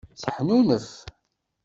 [0.21, 0.87] Seḥnunef.